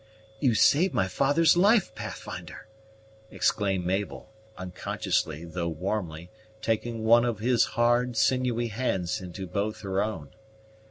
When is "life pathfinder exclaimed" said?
1.55-3.85